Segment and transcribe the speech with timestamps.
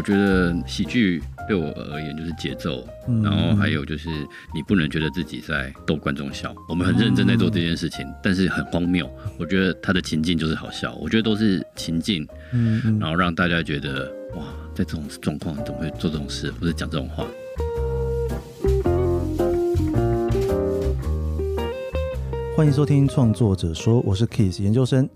[0.00, 4.08] 我觉得喜剧对我而言就是节奏，嗯、然后还有就是
[4.54, 6.54] 你不能觉得自己在逗观众笑。
[6.70, 9.06] 我们很认真在做这件事情，嗯、但是很荒谬。
[9.38, 14.42] 我觉得他的情境就是好笑，我觉得都是情境，嗯，嗯，然后让大家觉得哇，
[14.74, 17.26] 在这种状况怎么会做这种事，或者讲这种话。
[22.56, 25.06] 欢迎收听创作者说，我是 Keith 研究生。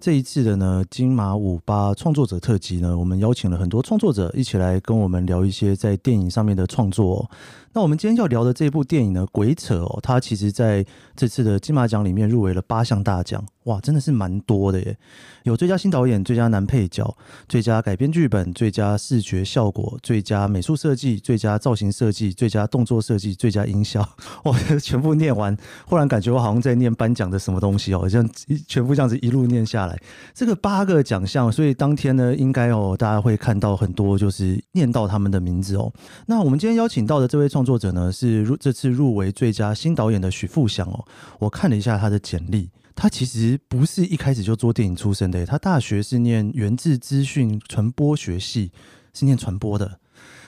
[0.00, 7.30] 这一次的呢，金马五八创作者特辑呢，我们邀请了很多创作者一起来跟我们聊一些在电影上面的创作。
[7.72, 10.84] 那我们今天要聊的这部电影呢，《鬼扯》哦，它其实在
[11.14, 14.96] 这次的金马奖里面入围了八项大奖，哇，真的是蛮多的耶！
[15.44, 17.16] 有最佳新导演、最佳男配角、
[17.48, 24.00] 最佳改编剧本、最佳视觉效果、最佳美术设计、最佳造型设计、最佳动作设计、最佳音效，
[24.44, 25.56] 哇，全部念完，
[25.86, 28.28] 忽然感觉我好像在念颁奖的什么东西哦，好像
[28.66, 29.96] 全部这样子一路念下来，
[30.34, 35.92] 这个八个奖项，所以当天呢，应该哦，大家会看到很多就是念到他们的名字哦。
[36.26, 41.04] 那我们今天邀请到的这位创创作者呢是入这次入围最佳新导演的许富祥哦，
[41.38, 48.72] 我看了一下他的简历，他其实不是一开始就做电影出身的，他大学是念源自资讯传播学系，
[49.12, 49.99] 是念传播的。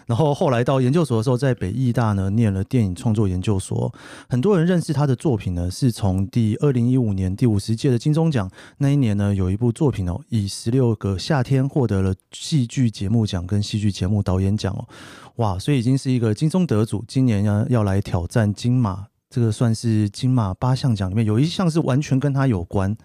[0.06, 3.92] 然后后来到研究所的时候，在北艺大呢念了电影创作研究所。
[4.28, 14.88] 很多人认识他的作品呢，是从第二零一五年第五十届的金钟奖那一年呢，有一部作品哦，以十六个夏天获得了戏剧节目奖跟戏剧节目导演奖哦，
[15.36, 17.04] 哇，所以已经是一个金钟得主。
[17.06, 22.96] 今年要要来挑战金马，这个算是金马八项奖里面有一项是完全跟他有关。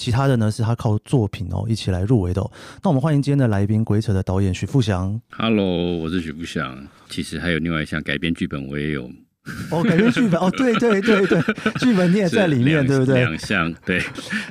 [0.00, 2.50] 其他的呢，是他靠作品哦一起来入围的哦。
[2.82, 5.20] 那我们欢迎今天的来宾，《鬼扯》的导演许富祥。
[5.36, 6.88] Hello，我是许富祥。
[7.10, 9.10] 其实还有另外一项改编剧本，我也有。
[9.70, 11.42] 哦，改编剧本哦， 对对对对，
[11.80, 13.18] 剧本你也在里面，对不对？
[13.18, 14.02] 两项对。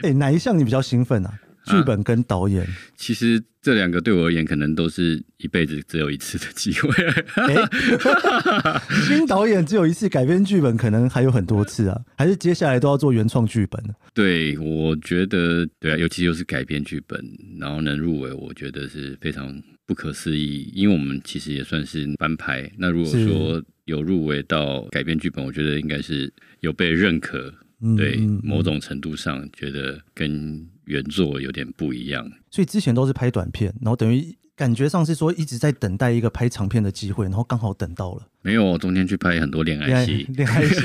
[0.04, 1.34] 哎，哪一项你比较兴奋啊？
[1.66, 6.90] 剧本跟导演，啊、其实这两个对我而言，可能都是一辈子只有一次的机会。
[6.94, 7.70] 欸、
[9.06, 13.84] 新导演只有一次，改编剧本可能还有很多次啊，还是接下来都要做原创剧本？
[14.14, 17.24] 对，我觉得对啊，尤其又是改编剧本，
[17.60, 20.72] 然后能入围，我觉得是非常不可思议。
[20.74, 27.54] 因为我们其实也算是翻拍，那如果说有入围到改编剧本，我觉得应该是有被认可。
[27.96, 38.28] 对，某种程度上觉得跟原作有点不一样，所以之前都是拍短片，然后等于感觉上是说一直在等待一个拍长片的机会，然后刚好等到了。
[38.42, 40.82] 没有，中间去拍很多恋爱戏，恋爱 戏，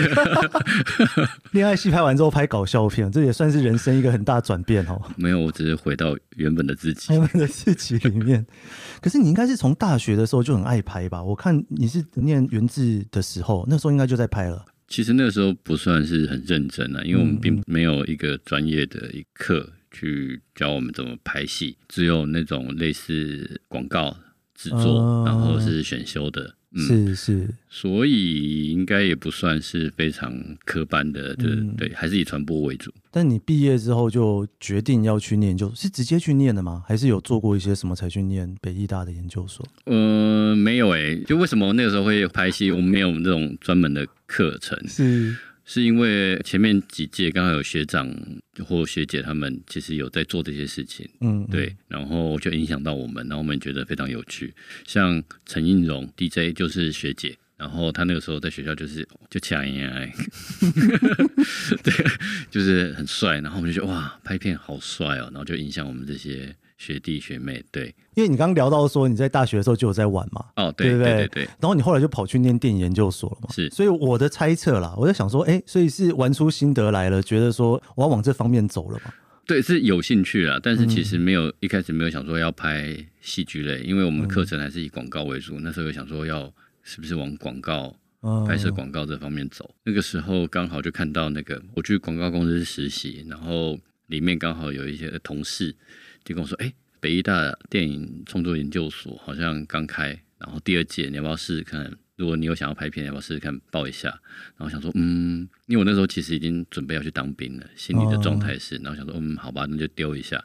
[1.53, 5.01] 恋爱戏拍完之后拍搞笑片，这也算是人生一个很大转变哦。
[5.17, 8.45] 没有，我只是回到原本的自己，原本的自己里面。
[9.01, 11.23] 可是你应该是从大学的时候就很爱拍吧？
[11.23, 14.65] 我看你是念元智的时候，那时候应该就在拍了。
[14.87, 24.15] 其实那个时候不算是很认真啊，因为我们并没有一个专业的一课去教我们怎么拍戏，只有那种类似广告
[24.55, 26.57] 制作，然后是选修的。
[26.77, 30.35] 是是，所以应该也不算是非常
[30.65, 32.93] 科班的，对、嗯、对，还是以传播为主。
[33.13, 36.83] 但你毕业之后就决定要去念，就是直接去念的吗？
[36.85, 39.65] 还是有做过一些什么才去念北艺大的研究所？
[39.85, 42.73] 呃，没有诶、欸，就为什么那个时候会拍戏？
[42.73, 44.77] 我们没有这种专门的课程。
[44.89, 45.37] 是。
[45.65, 48.15] 是因为前面几届刚好有学长
[48.67, 54.53] 或学姐他们其实有在做这些事情，嗯，对，然后就影响到我们，然后我们觉得非常有趣。
[54.87, 60.13] 像陈映蓉 DJ 就是学姐，然后她那个时候在学校就是就抢眼爱，
[61.83, 61.93] 对，
[62.51, 66.55] 就是很帅，然后我们就觉得哇，拍片好帅哦，然后就影响我们这些。
[66.77, 79.13] 学弟学妹，对，因为你刚刚聊到说你在大学的时候就有在玩嘛，哦，对对对，对，对，然后你后来就跑去念电影研究所了嘛，是，所以我的猜测啦，我在想说，哎，所以是玩出心得来了，觉得说我要往这方面走了嘛？
[79.47, 86.53] 对，是有兴趣啦，但是其实没有、嗯、一开始没有想说要拍戏剧类，因为我们课程还是以广告为主，嗯、那时候有想说要
[86.83, 87.95] 是不是往广告
[88.47, 95.77] 拍摄广告这方面走，嗯、那个时候刚好就看到那个我去广告公司实习，然后里面刚好有一些同事。
[96.25, 101.91] 就跟我说：“哎、北艺大电影创作研究所好像刚开，然后第二届，你要不要试试看？
[102.17, 104.09] 如果你有想要拍片，要不要试试看报一下？”
[104.57, 110.43] 然后想说：“嗯，因为我那时候其实已经准备要去当兵了，心里的状态是，然后想说：嗯，好吧，那就丢一下。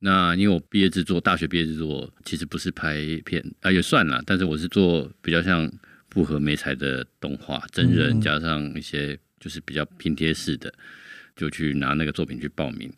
[0.00, 5.70] 那因为我毕业制作，大学毕业制作其实不是拍片啊，也算了，但是我是做比较像
[6.10, 10.72] 复合媒材的动画，真人加上一些就是比较拼贴式的，
[11.36, 12.92] 就去拿那个作品去报名。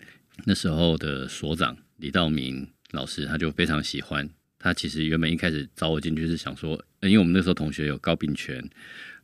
[0.44, 4.28] 那时候的所长。”李道明老师他就非常喜欢
[4.58, 8.62] 他，其实原本一开始找我进去是想说，因为我们那时候同学有高秉权，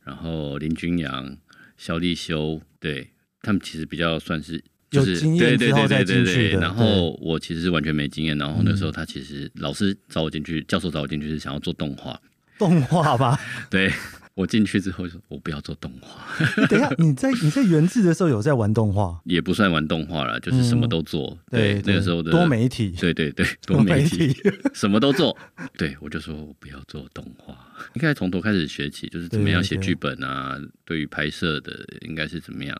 [0.03, 1.37] 然后林君阳、
[1.77, 3.09] 肖立修，对
[3.41, 6.59] 他们其实比较算是有经验之后再进去的。
[6.59, 12.19] 然后我其实是完全没经验，然后那时候他其实老师找我进去，教授找我进去是想要做动画，
[12.57, 13.39] 动画吧？
[13.69, 13.91] 对。
[14.35, 16.35] 我进去之后就说：“我不要做动画。
[16.67, 19.21] ”等一下，你在你在原制的时候有在玩动画？
[19.25, 21.37] 也不算玩动画了，就是什么都做。
[21.51, 24.41] 嗯、对，那个时候的多媒体，对对对， 多媒体，媒体
[24.73, 25.37] 什么都做。
[25.77, 27.55] 对，我就说我不要做动画，
[27.93, 32.75] 应该从头开始学起，就是怎么样写剧本啊，对于拍摄的应该是怎么样。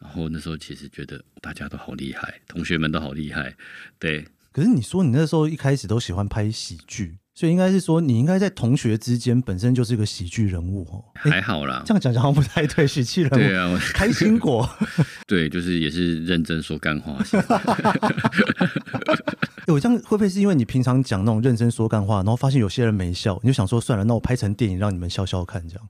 [0.00, 3.54] 然后那时候其实觉得大家都好厉害，同学们都好厉害。
[4.00, 7.18] 对，可是你说你那时候一开始都喜欢拍喜剧。
[7.38, 11.04] 所以应该是说，你应该在同学之间本身就是一个喜剧人物哦。
[11.14, 13.36] 还好啦，这样讲讲好像不太对，喜剧人物。
[13.36, 14.68] 对啊， 开心果。
[15.24, 17.16] 对，就是也是认真说干话。
[19.68, 25.88] 我这样会不会是因为你平常讲那种认真说干话，然后发现有些人没笑，你就想说算了，那我拍成电影让你们笑笑看这样？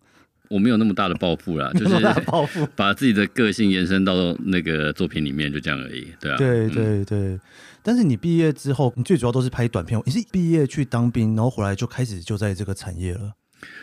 [0.48, 4.14] 我没有那么大的抱负啦， 就是抱负， 把自己的个性延伸到
[4.44, 6.06] 那个作品里面，就这样而已。
[6.20, 7.18] 对啊，对对对。
[7.18, 7.40] 嗯
[7.80, 9.98] 但是你毕业之后，你最主要都是拍短片。
[10.04, 13.32] 你是毕业去当兵，然后回来就开始就在这个产业了？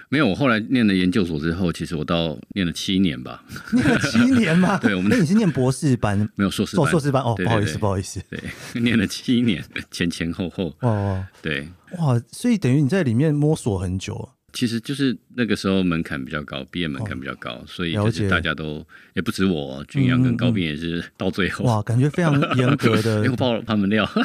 [0.09, 3.43] 没有，我后来念了研究所之后，其实我到念了七年吧。
[3.73, 4.77] 念了七年吗？
[4.83, 6.19] 对，我们那你是念博士班？
[6.35, 8.21] 没有硕士班，硕士班哦，对对对，不好意思，不好意思。
[8.29, 10.71] 对，念了七年，前前后后。
[10.81, 11.67] 哦，对，
[11.97, 14.29] 哇，所以等于你在里面摸索很久。
[14.55, 21.65] 其实就是那个时候门槛比较高，毕业门槛比较高，哦，所以就是大家都也不止我，君阳跟高斌也是到最后。
[21.65, 23.25] 哇，感觉非常严格的。
[23.25, 24.09] 又爆了他们料。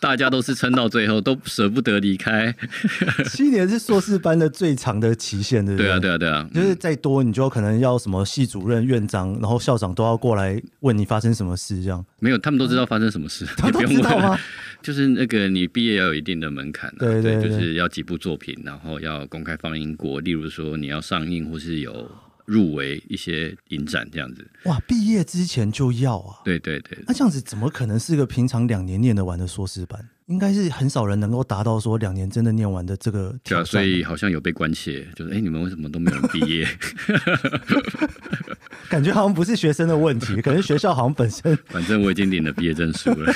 [0.00, 2.54] 大家都是撑到最后，都舍不得离开。
[3.26, 5.88] 七年是硕士班的最长的期限，对不对？
[5.88, 6.48] 对啊，对啊，对啊。
[6.54, 12.04] 就是再多，你就可能要什么系主任、院长，然后校长都要过来问你发生什么事，这样。
[12.20, 14.38] 没有，他们都知道发生什么事， 他们都知道吗？
[14.88, 20.18] 就是那个你毕业要有一定的门槛，对对，就是要几部作品，然后要公开放映过。
[20.20, 22.10] 例如说你要上映或是有。
[22.48, 24.80] 入围一些影展这样子，哇！
[24.86, 26.40] 毕业之前就要啊？
[26.46, 26.96] 对对对。
[27.06, 30.02] 那这样子怎么可能是个平常两年念得完的硕士班？
[30.28, 33.38] 应该是很少人能够达到说两年真的念完的这个。
[33.44, 36.66] 对啊，所以好像有被关切，就是哎、欸，你们为什么都没有人毕业？
[38.88, 41.54] 感觉好像不是学生的问题，可能学校好像本身。
[41.68, 43.30] 反正我已经领了毕业证书了。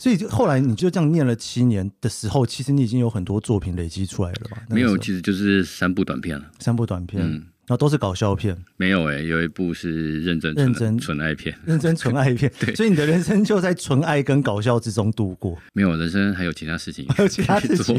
[0.00, 4.62] 所以就后来你就这样念了七年的时候，其实你已经有很多作品累积出来了吧？
[4.70, 6.50] 没有，其实就是三部短片了。
[6.58, 7.22] 三部短片。
[7.22, 12.52] 嗯然后都是搞笑片，没有哎、欸，有一部是认真认真纯爱片，认真纯爱片。
[12.58, 15.56] 对，所以你的人生就在纯爱跟搞笑之中度过。
[15.72, 17.96] 没有，人生还有其他事情， 还有其他事情。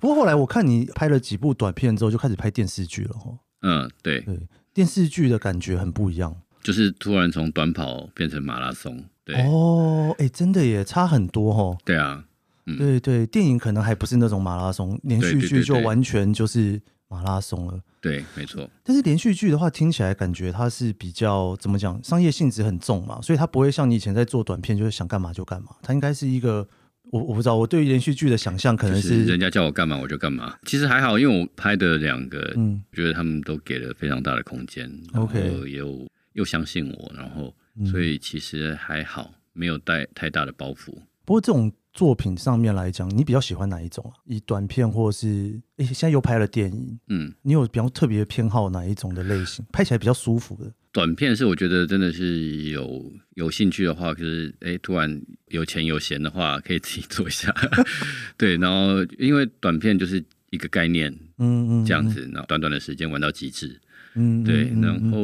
[0.00, 3.30] 不过后来我看你拍了几部短片之后，就开始拍电视剧了哈。
[3.60, 4.40] 嗯，对对，
[4.72, 9.04] 电视剧的感觉很不一样，就是突然从短跑变成马拉松。
[9.32, 11.78] 对哦，哎，真的也差很多哈。
[11.84, 12.24] 对啊，
[12.66, 17.80] 嗯、对对，电影可能还不是那种马拉松，连续剧就完全就是马拉松了。
[18.00, 18.68] 对，没错。
[18.82, 25.68] 但是连续剧的话，听起来感觉它是比较怎么讲，商业性质很重嘛，所以它不会像你以前在做短片，就是想干嘛就干嘛。
[25.82, 26.66] 它应该是一个，
[27.10, 30.56] 我我不知道，我对于连续剧的想象可能是、是、人家叫我干嘛我就干嘛。
[30.64, 37.54] 其实还好，因为我拍的两个，嗯，我觉得他们都给了非常大的空间，OK，然后又又相信我，然后
[37.86, 40.92] 所以其实还好，没有带太大的包袱。
[41.24, 41.72] 不过这种。
[41.92, 44.14] 作品上面来讲，你比较喜欢哪一种啊？
[44.24, 49.64] 以短片或是诶，现在又拍了电影，嗯，你有比较特别偏好哪一种的类型？
[49.72, 57.52] 拍起来比较舒服的短片是我觉得真的是有有兴趣的话，就是诶，突然有钱有闲的话，可以自己做一下。
[58.38, 63.80] 对，然后因为短片就是一个概念，嗯嗯，这样子，然后短短的时间玩到极致，
[64.14, 65.18] 嗯，对，然后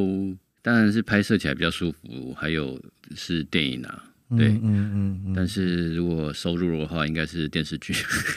[0.67, 2.77] 当然是拍摄起来比较舒服，还有
[3.15, 4.03] 是电影啊。
[4.37, 7.95] 对，嗯嗯嗯，但是如果收入的话，应该是电视剧。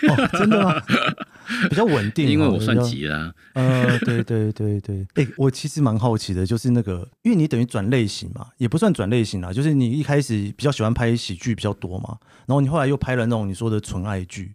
[0.08, 0.80] 哦，真的吗？
[1.68, 3.34] 比较稳定，因为我算急了啊。
[3.54, 14.54] 呃，对对对对，哎、欸， 我其实蛮好奇的，就是那个，因为你等于转类型嘛，也不算转类型啦，就是你一开始比较喜欢拍喜剧比较多嘛，然后你后来又拍了那种你说的纯爱剧。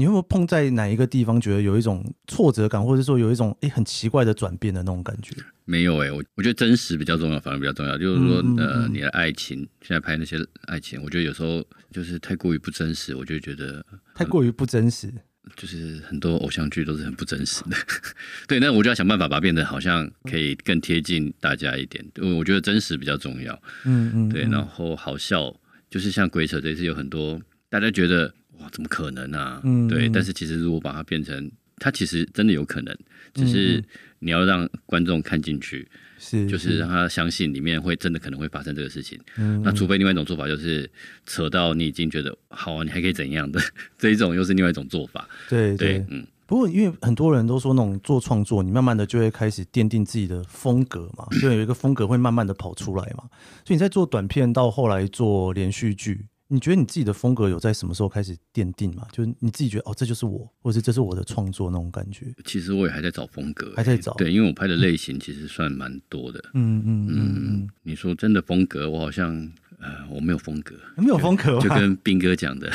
[0.00, 5.36] 你会不会碰在哪一个地方觉得有一种挫折感，或者说有一种诶很奇怪的转变的那种感觉？
[5.66, 7.98] 没有诶、欸，我我觉得真实比较重要，反而比较重要。
[7.98, 10.38] 就是说，嗯嗯嗯呃，你的爱情现在拍那些
[10.68, 15.12] 爱情，我觉得有时候就是太过于不真实，我就觉得太过于不真实。
[15.54, 17.76] 就是很多偶像剧都是很不真实的，
[18.48, 18.58] 对。
[18.58, 22.02] 那我就要想办法把它变得好像可以更贴近大家一点。
[22.16, 23.52] 因为我觉得真实比较重要。
[23.84, 24.44] 嗯嗯，对。
[24.44, 25.54] 然后好笑，
[25.90, 27.38] 就是像鬼扯这次有很多
[27.68, 28.32] 大家觉得。
[28.60, 29.60] 哇，怎么可能啊？
[29.64, 32.96] 嗯，对，但是其实如果把它变成，它其实真的有可能，
[33.34, 33.82] 只是
[34.18, 35.88] 你要让观众看进去，
[36.18, 39.18] 是，就是让他相信里面会真的可能会发生这个事情。
[39.36, 40.90] 嗯，那除非另外一种做法就是
[41.26, 43.60] 扯到你已经觉得好啊，你还可以怎样的
[43.98, 45.28] 这一种，又是另外一种做法。
[45.48, 46.26] 对对，嗯。
[46.46, 53.22] 不过，因为很多人都说，那种做创作，你慢慢的就会开始奠定自己的风格嘛，就有一个风格会慢慢的跑出来嘛。
[53.64, 59.06] 所以你在做短片到后来做连续剧，你觉得你自己的风格有在什么时候开始奠定嘛？
[59.12, 62.26] 就是你自己觉得哦，这就是我，或者这是我的创作那种感觉。
[62.44, 64.12] 其实我也还在找风格，还在找。
[64.14, 66.40] 对，因为我拍的类型其实算蛮多的。
[66.54, 67.68] 嗯嗯嗯嗯。
[67.82, 69.50] 你说真的风格，我好像。
[69.82, 72.70] 呃，我没有风格， 没有风格，就跟斌哥讲的，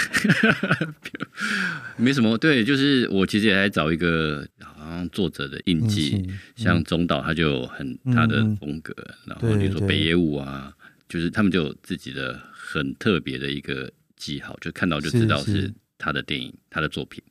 [1.97, 2.35] 没什么。
[2.39, 10.73] 对，就是我其实也在找一个好像作者的印记，嗯、像中岛他就有很他的风格，嗯、然后比如说北野武啊，
[11.07, 12.41] 就是他们就有自己的
[12.79, 17.23] 很特别的一个记号，就看到就知道是他的电影，他的作品。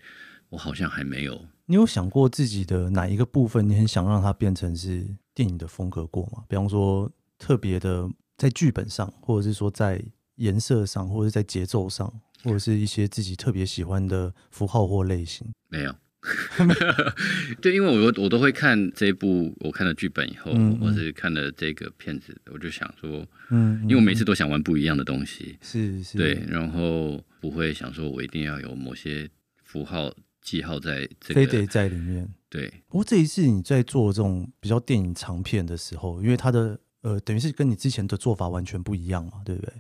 [0.49, 1.47] 我好像还没有。
[1.67, 6.45] 你有想过自己的哪一个部分，你很想让它变成是电影的风格过吗？
[6.49, 8.11] 比方说特别的。
[8.37, 15.95] 在剧本上，或者是说在颜色上，或者是在节奏上，或者是一些自己特别喜欢的符号或类型，没有。
[17.61, 29.29] 对，因为我我都会看这一部，我看了剧本以后，嗯嗯或是看了这个片子，我就想说，嗯，嗯，因为我每次都想玩不一样的东西，是是，对，然后不会想说我一定要有某些
[29.63, 32.29] 符号记号在这个，非得在里面。
[32.49, 36.79] 对，不过这一次你在做这种比较电影长片的时候，因为它的。
[37.05, 39.71] 呃，等于是跟你之前的做法完全不一样嘛，对不对？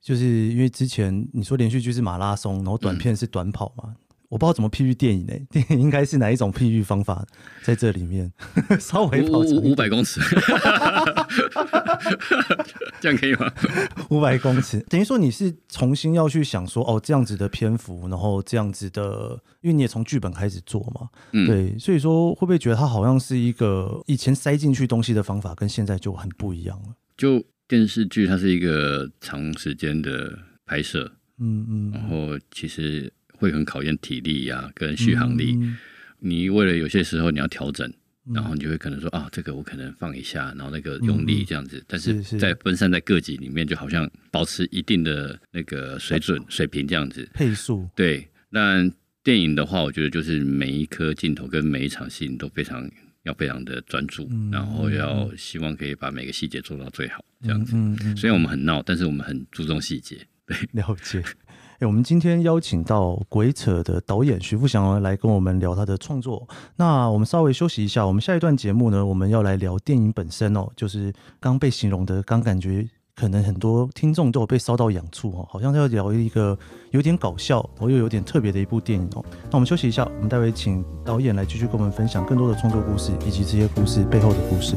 [0.00, 3.86] 就是因为之前你说连续剧是马拉松，然后短片是短跑嘛。
[3.88, 3.96] 嗯
[4.30, 5.34] 我不知道怎么譬喻电影呢？
[5.50, 7.26] 电影应该是哪一种譬喻方法
[7.64, 8.32] 在这里面？
[8.78, 10.20] 稍微跑五五百公尺，
[13.00, 13.52] 这样可以吗？
[14.08, 26.94] 五百公尺等于说你是重新要去想说哦，这样子的篇幅，然后这样子的，因为你也从剧本开始做嘛，嗯、对，所以说会不会觉得它好像是一个以前塞进去东西的方法，跟现在就很不一样了？
[27.16, 31.10] 就电视剧它是一个长时间的拍摄，
[31.40, 33.12] 嗯嗯，然后其实。
[33.40, 35.56] 会很考验体力呀、啊，跟续航力。
[35.58, 35.78] 嗯、
[36.18, 37.88] 你为了有些时候你要调整，
[38.26, 41.78] 嗯、然后你就会可能说啊，这个我可能放一下，然后那个用力这样子。
[41.78, 47.26] 嗯、但是在分散在各级里面，就好像保持一定的那个水准水平这样子。
[47.32, 48.28] 配速对。
[48.50, 48.86] 那
[49.22, 52.86] 电影的话，我觉得就是每一颗镜头跟每一场戏都非常
[53.22, 57.74] 要非常的专注，嗯、然后要希望可以把每个细节做到最好这样子。
[57.74, 60.18] 嗯嗯嗯、虽然我们很闹，但是我们很注重细节。
[60.46, 61.22] 对，了解。
[61.80, 66.46] 欸、我们今天邀请到鬼扯的导演徐富祥来跟我们聊他的创作。
[66.76, 71.10] 那我们稍微休息一下，我们下一段节目呢，我们要来聊电影本身哦，就是
[71.40, 76.58] 刚被形容的，刚感觉可能很多听众都有被烧到痒处哦，好像要聊一个
[76.90, 79.24] 有点搞笑，然后又有点特别的一部电影哦。
[79.44, 84.76] 那我们休息一下，我们待会请导演来继续跟我们分享更多的创作故事，以及这些故事背后的故事。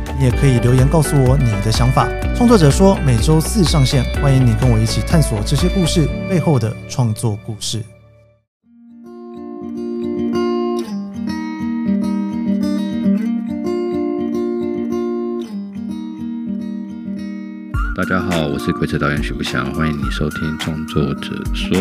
[0.21, 2.07] 你也可以留言告诉我你的想法。
[2.35, 7.81] 创作者说每周四上线，欢迎你跟我一起探索这些故事背后的创作故事。
[17.97, 21.75] 大家好，我是鬼扯导演许不祥，欢迎你收听《创作者说》。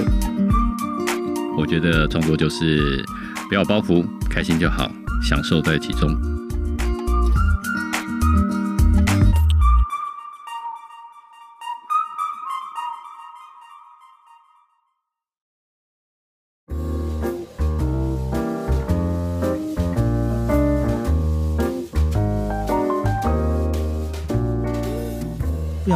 [1.59, 3.05] 我觉得创作就是
[3.51, 4.91] 不要包袱，开心就好，
[5.23, 6.40] 享受在其中。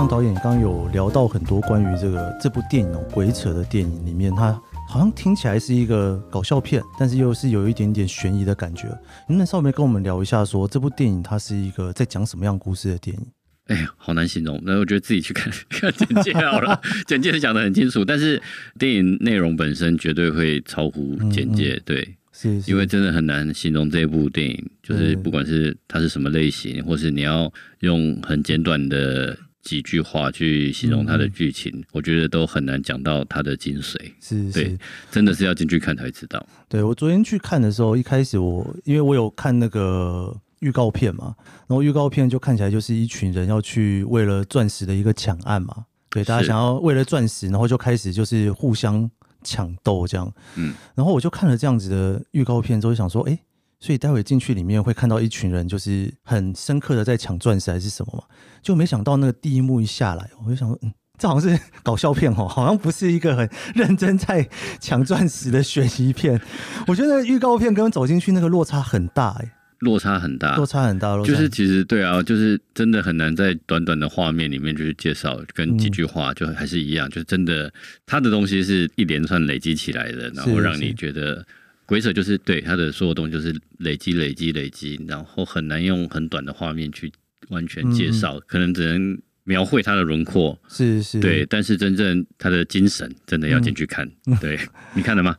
[0.08, 4.52] 导演刚刚有聊到很多关于这个这部电影哦，鬼扯的电影里面，它
[4.88, 8.88] 好像听起来是一个搞笑片，但是又是有一点点悬疑的感觉。
[9.28, 13.26] 能不能稍微跟我们聊一下说，说这部电影它是一个在讲什么样故事的电影？
[13.66, 14.60] 哎呀，好难形容。
[14.64, 18.42] 那我觉得自己去看看简介好了，简介讲的很清楚，但是
[18.78, 21.74] 电影内容本身绝对会超乎简介。
[21.74, 29.38] 嗯嗯对，是，是，因为真的很难形容这部电影，就是不管是它是什么类型，或是你要用很简短的。
[29.64, 33.97] 几句话去形容它的剧情，嗯、我觉得都很难讲到它的精髓。
[34.21, 34.78] 是，是，对，
[35.11, 36.47] 真的是要进去看才知道。
[36.68, 41.35] 对，我昨天去看的时候，一开始我因为我有看那个预告片嘛，
[41.66, 45.87] 然后预告片就看起来就是一群人要去为了钻石的一个抢案嘛。
[46.11, 49.11] 对，大家想要为了钻石，然后就开始就是互相
[49.42, 50.33] 抢斗这样。
[50.56, 53.40] 嗯，然后我就看了这样子的预告片之后，想说，哎、欸，
[53.81, 58.25] 所以待会进去里面会看到一群人，就是很深刻的在抢钻石还是什么嘛？
[58.62, 64.49] 就没想到那个第一幕一下来，我就想说，嗯，这好像是搞笑片哦，好像不是一个很认真在
[64.81, 66.40] 抢钻石的悬疑片。
[66.88, 69.52] 我觉得那个预告片跟走进去那个落差很大，欸，哎。
[69.81, 77.71] 落差很大，落差很大，就是其实对啊，就是真的很难在短短的画面里面就是介绍，跟几句话就还是一样，嗯、就是真的
[78.07, 81.45] 他的东西是一连串累积起来的，然后让你觉得
[81.87, 87.12] 鬼扯就是对他的所有东西就是累积累积累积，然后很难用很短的画面去
[87.49, 94.59] 完全介绍，嗯、可能只能描绘他的轮廓，是是，对，但是真正他的精神真的要进去看，嗯、对，
[94.95, 95.37] 你看了吗？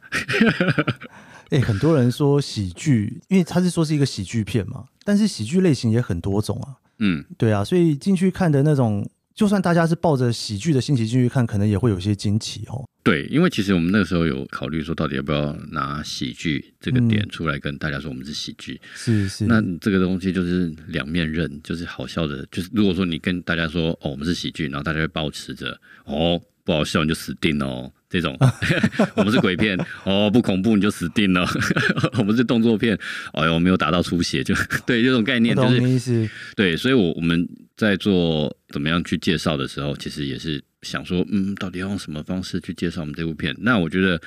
[1.49, 6.77] 哎、欸，很多人说喜剧，因为他是说是一个喜剧片嘛，但是喜剧类型也很多种啊。
[6.99, 12.87] 嗯，对啊，所以进去看的那种，就算大家是抱着喜剧的心情进去看，可能也会有些惊奇哦。
[13.03, 18.79] 对，因为其实我们那个时候有考虑说，到底要不要拿喜剧这个点出来跟大家说我们是喜剧。
[18.95, 19.45] 是是。
[19.45, 26.41] 那这个东西就是两面刃，就是好笑的，就是如果说你跟大家说哦，我们是喜剧，然后大家会保持着哦。
[26.65, 27.91] 不好笑你就死定了哦！
[28.09, 28.37] 这种
[29.15, 31.45] 我们是鬼片哦，不恐怖你就死定了。
[32.17, 32.97] 我们是动作片，
[33.33, 34.55] 哎呦没有打到出血就
[34.85, 35.63] 对这种概念就
[35.99, 43.55] 是对，所以我我们在做怎么样去介绍的时候，其实也是想说，嗯，到底要用什么方式去介绍我们这部片？
[43.59, 44.19] 那我觉得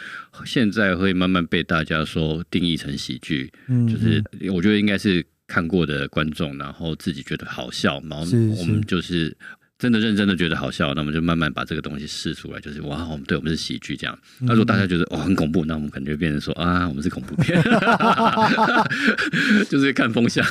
[0.45, 8.25] 现在会慢慢被大家说定义成喜剧，嗯，就是我觉得应该是看过的观众，然后自己觉得好笑，然后
[8.59, 9.37] 我们就是。
[9.79, 14.19] 真的认真的觉得好笑，那我们就慢慢把这个东西试出来，就是哇，我们对我们是喜剧这样。
[14.41, 17.63] 那如果大家觉得哦很恐怖，那我们可能就变成说啊，我们是恐怖片，
[19.71, 20.45] 就是看风向，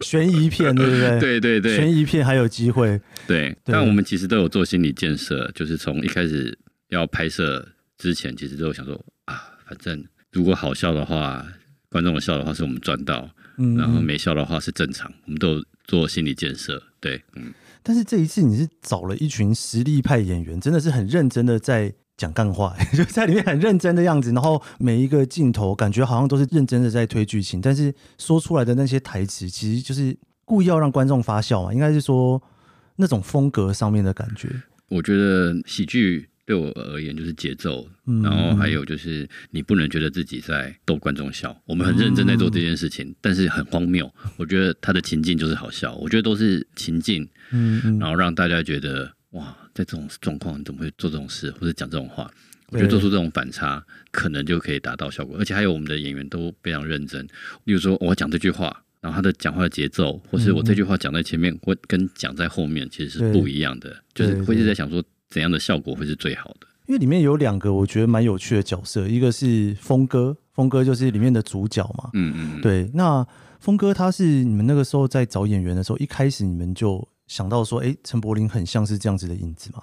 [0.00, 1.20] 悬疑片对不对？
[1.20, 2.98] 对对对，悬疑片还有机会。
[3.26, 6.58] 对，对但我们其实都有做心理建设，就是从一开始
[6.88, 8.94] 要拍摄之前，其实都有想说
[9.26, 11.46] 啊，反正如果好笑的话，
[11.90, 16.82] 观众的笑的话是我们赚到，嗯，然后没笑的话是正常，我们都有做心理建设。
[16.98, 17.52] 对，嗯。
[17.82, 32.42] 但是这一次你是找了一群实力派演员，真的是很认真的在讲干话， 就在里面很认真的样子，然后每一个镜头感觉好像都是认真的在推剧情，但是说出来的那些台词其实就是故意要让观众发笑嘛，应该是说
[32.96, 34.48] 那种风格上面的感觉。
[34.88, 36.28] 我觉得喜剧。
[36.44, 37.86] 对我而言就是节奏，
[38.20, 44.12] 然后还有就是你不能觉得自己在逗观众笑，我们很认真在做这件事情，但是很荒谬。
[44.36, 47.26] 我觉得他的情境就是好笑，我觉得都是情境，
[47.98, 52.30] 然后让大家觉得哇，在这种状况你怎么会做这种事或者讲这种话？
[52.68, 55.36] 我觉得做出这种反差，可能就可以达到效果。
[55.38, 57.24] 而且还有我们的演员都非常认真，
[57.64, 65.02] 例如说我讲这句话，然后他的讲话的节奏，或是我这句话讲在前面，或跟讲在后面，其实是不一样的，就是会一直在想说。
[65.32, 66.66] 怎样的效果会是最好的？
[66.84, 72.10] 因为里面有两个我觉得蛮有趣的角色，一个是峰哥，峰哥就是里面的主角嘛。
[72.12, 72.90] 嗯嗯，对。
[72.92, 73.26] 那
[73.58, 79.82] 峰哥他是你们那个时候在找演员的时候，一开始你们就想到说，哎，陈柏霖很像是这样子的影子吗？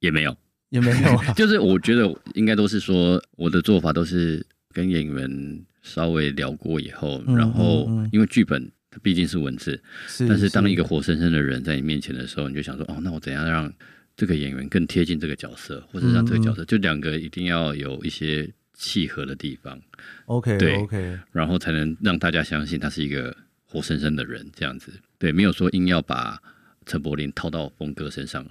[0.00, 0.36] 也没有，
[0.68, 1.32] 也没有、啊。
[1.32, 13.72] 就是我觉得应该都是说，我的做法都是跟演员稍微聊过以后，嗯、然后因为剧本它毕竟是文字，是但是当一个活生生的人在你面前的时候，你就想说，哦，那我怎样让
[14.14, 19.80] 这个演员更贴近这个角色，或者让这个角色，就两个一定要有一些契合的地方。
[20.26, 23.34] OK，对，OK，然后才能让大家相信他是一个
[23.72, 24.92] 活生生的人，这样子。
[25.18, 26.38] 对，没有说硬要把
[26.84, 28.44] 陈柏霖套到峰哥身上，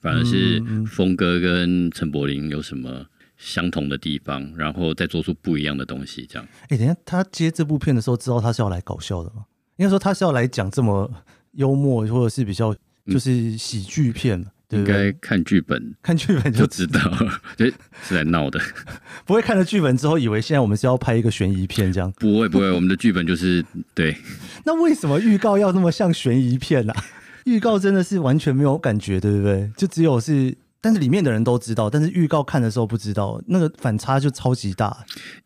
[0.00, 3.04] 反而是峰哥跟陈柏霖有什么
[3.36, 6.48] 相同的地方，然后再做出不一样的东西，这样。
[6.68, 9.46] 哎，等一下，他接这部片的时候，知道他是要来搞笑的吗？
[9.78, 11.10] 应该说他是要来讲这么
[11.52, 12.72] 幽默，或者是比较
[13.06, 14.40] 就是喜剧片。
[14.40, 17.00] 嗯应该看剧本，看剧本就知道，
[17.56, 17.74] 就是
[18.10, 18.60] 在闹的。
[19.24, 22.12] 不会看了剧本之后，以为现在我们是要拍一个悬疑片这样？
[22.18, 24.14] 不会不会，我们的剧本就是对。
[24.66, 27.04] 那为什么预告要那么像悬疑片呢、啊？
[27.44, 29.70] 预告真的是完全没有感觉，对不对？
[29.74, 34.94] 就只有是，但是里面的人都知道，但是预告看的时候不知道，那个反差就超级大。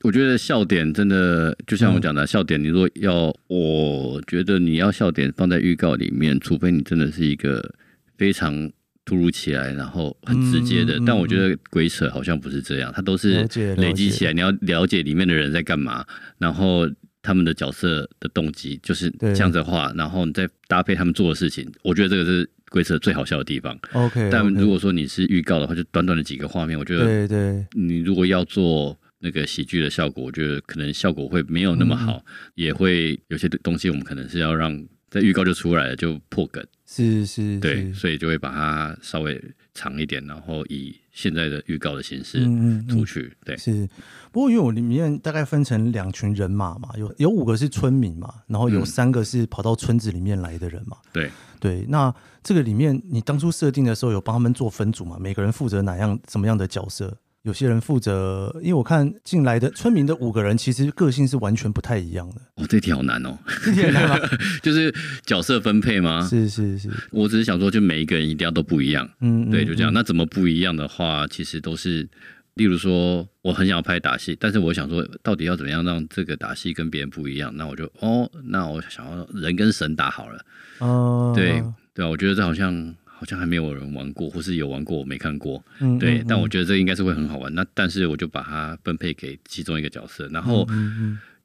[0.03, 7.73] 我觉得笑点真的，就像我讲的，嗯、笑点你如果要，我觉得你要笑点放在预告里面，除非你真的是一个
[8.19, 8.69] 非常。
[9.05, 13.43] 突如其来，然后很直接的，嗯嗯、但我觉得鬼扯好像不是这样，它都是
[13.77, 14.33] 累积起来。
[14.33, 16.07] 你要了解里面的人在干嘛，
[16.39, 16.89] 然后
[17.21, 23.77] 他们的角色的动机，就是这样子的话，然后你再搭配他们做的事情，我觉得这个是鬼扯最好笑的地方。
[23.93, 34.87] OK，但如果说你是预告的话，就短短的几个画面，我觉得对对，你如果要做那个喜剧的效果，我觉得可能效果会没有那么好，嗯、也会有些东西我们可能是要让。
[35.13, 36.67] 这预告就出来了，就破梗。
[36.87, 39.39] 是是，对，是所以就会把它稍微
[39.75, 43.37] 长一点，然后以现在的预告的形式嗯嗯出去。
[43.45, 43.87] 对，是。
[44.31, 50.97] 不过因为我里面大概分成两群人马嘛，有有五个是村民嘛，然后有三个是跑到村子里面来的人嘛。
[51.03, 55.19] 嗯、对对，那这个里面你当初设定的时候有帮他们做分组嘛？
[55.21, 57.15] 每个人负责哪样什么样的角色？
[57.43, 62.41] 有些人负责，因为我看进来的村民的五个人，其实个性是完全不太一样的。
[62.55, 64.17] 哦，这题好难哦，这题很难吗？
[64.63, 66.25] 就是角色分配吗？
[66.31, 69.11] 是是是，我只是想说，就每一个人一定要都不一样。
[69.21, 69.93] 嗯，对，就这样。
[69.93, 72.09] 嗯、那怎么不一样的话，其实都是，
[72.55, 77.53] 例如说，我很想要拍打戏，但是我想说，到底要怎么样让这个打戏跟别人不一样？
[77.57, 80.45] 那我就哦，那我想要人跟神打好了。
[80.79, 81.61] 哦、呃，对
[81.93, 82.95] 对啊，我觉得这好像。
[83.23, 86.25] 好像还没有人玩过，或是有玩过我没看过，嗯、对、嗯。
[86.29, 87.55] 但我嗯、觉得这应该是会很好玩。
[87.55, 90.69] 那但是我就把它分配给其中一个角色，然后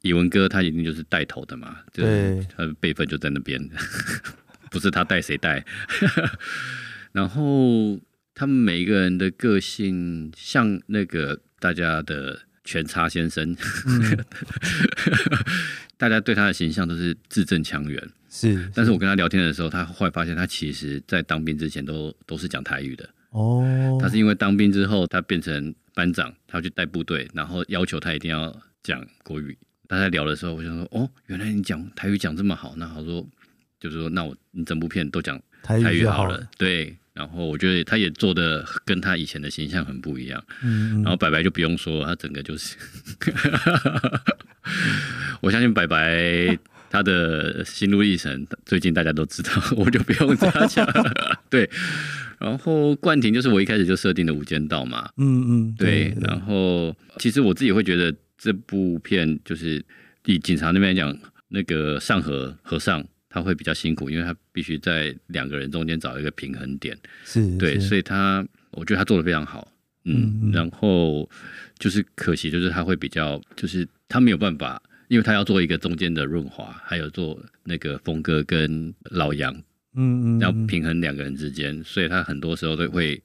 [0.02, 3.64] 以文哥他一定就是带头的嘛，对，他的辈分就在那边，
[4.72, 5.64] 不是他带谁带。
[7.12, 8.00] 然后
[8.34, 14.18] 他们每一个人的个性，像那个大家的全差先生，嗯、
[15.96, 18.02] 大家对他的形象都是字正腔圆。
[18.38, 23.08] 是，但是我跟他聊天的时候，他后来发现他其实在当兵之前都都是讲台语的。
[23.30, 29.58] 哦，他是因为当兵之后，他变成班长，他要去带部队，然后要求他一定要讲国语。
[29.88, 33.26] 他在聊的时候，我就说：“哦，原来你讲台语讲这么好。”那他说
[33.80, 36.36] ：“就是说，那我你整部片都讲台语好了。
[36.36, 40.40] 好”对，然后我觉得他也做的跟他以前的形象很不一样。
[41.02, 42.76] 然后白白就不用说，他整个就是，
[45.42, 46.56] 我相信白白。
[46.90, 51.12] 他的心路历程，最近大家都知道， 我就不用这样讲了。
[51.50, 51.68] 对，
[52.38, 55.08] 然后冠廷就是我一开始就设定的无间道嘛。
[55.16, 56.16] 嗯嗯，对。
[56.20, 59.84] 然后其实我自己会觉得这部片就是
[60.24, 61.16] 以警察那边来讲，
[61.48, 66.96] 那个上和和尚他会比较辛苦，因为他必须在两个人中间找一个平衡点。
[67.24, 69.70] 是，对，所以他我觉得他做的非常好。
[70.04, 71.28] 嗯，嗯，然后
[71.78, 74.82] 就是可惜，就是他会比较，就是他没有办法。
[75.08, 79.52] 因为他要做一个中间的润滑，还有做那个峰哥跟老杨，
[79.94, 83.20] 嗯嗯，要平衡两个人之间，所以他很多时候都会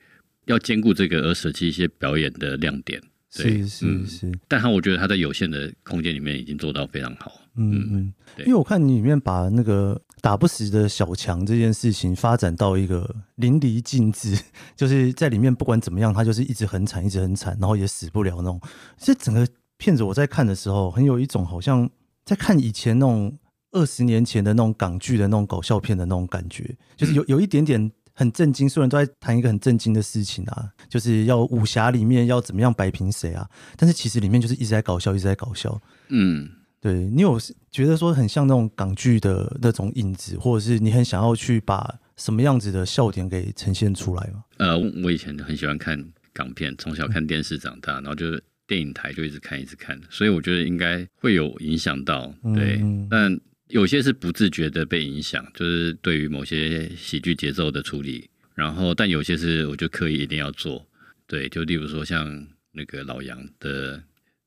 [0.46, 3.02] 要兼顾这个，而舍弃一些表演的亮点。
[3.36, 7.42] 对，是是是，嗯，但他我觉得他在有限的空间里面已经做到非常好。
[7.56, 14.38] 嗯嗯，因为我看你里面把那个打不死的小强这件事情发展到一个淋漓尽致，
[14.78, 18.62] 就是在里面不管怎么样，他就是一直很惨，一直很惨，然后也死不了那种，
[18.98, 19.46] 这整个。
[19.84, 21.90] 片子我在看的时候，很有一种好像
[22.24, 23.38] 在看以前那种
[23.72, 35.78] 二十年前的那种港剧的那种搞笑片的那种感觉，就是有有一点点很震惊，所有人都在谈一个很震惊的事情啊，就是要武侠里面要怎么样摆平谁啊，但是其实里面就是一直在搞笑，一直在搞笑。
[36.08, 37.38] 嗯，对，你有
[37.70, 44.46] 觉得说很像那种港剧的那种影子，或者是你很想要去把什么样子的笑点给呈现出来吗？
[44.60, 48.42] 呃，我以前很喜欢看港片，从小看电视长大，然后就是。
[48.74, 52.80] 电影台就一直看一直看，所以我觉得应该会有影响到，对。
[52.82, 58.28] 嗯、但有些是不自觉的被影响，就是对于某些喜剧节奏的处理。
[58.56, 60.84] 然后，但有些是我就刻意一定要做，
[61.28, 61.48] 对。
[61.50, 64.02] 就例如说像那个老杨的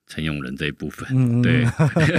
[0.08, 1.62] 陈永仁这一部分，嗯、对。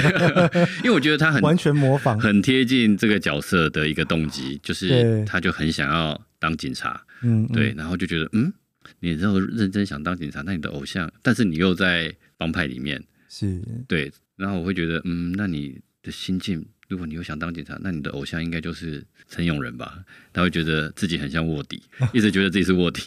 [0.79, 7.73] 因为我觉得他很完全模仿，很贴近这个角色的一个动机，就是他就很想要当警察，嗯，对。
[7.75, 8.53] 然后就觉得，嗯。
[8.99, 13.61] 你之后认真想当警察，那你的偶像，但是你又在帮派里面，是。
[13.87, 20.03] 对，然后我会觉得，嗯，那你的心境，如果你又想当警察，那你的偶像应该就是陈永仁吧？
[20.33, 21.81] 他会觉得自己很像卧底，
[22.13, 23.01] 一直觉得自己是卧底，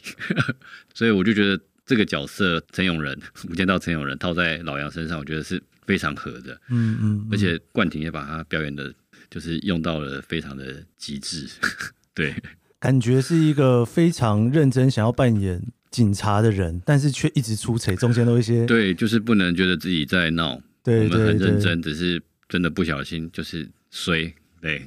[0.94, 8.92] 所以我就觉得这个角色陈永仁，无间道陈永仁套在老杨身上，我觉得是非常合的，嗯嗯，嗯，而且冠廷也把他表演的，
[9.30, 11.48] 就是用到了非常的极致，
[12.14, 12.34] 对。
[12.80, 24.78] 感觉是一个非常认真想要扮演警察的人，但是却一直出丑，中间都一些对，就是不能觉得自己在闹，对，我们很认真，只是真的不小心就是衰，对。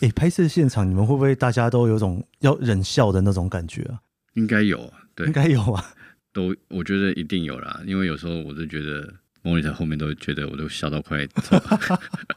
[0.00, 3.98] 哎、欸，拍摄现场你们会不会大家都有种要忍笑的那种感觉啊？
[4.34, 5.84] 应该有，对，应该有啊，
[6.32, 9.10] 都我觉得一定有啦，因为有时候我都觉得
[9.42, 11.58] monitor 后面都觉得我都笑到快抽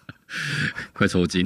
[0.93, 1.45] 快抽筋，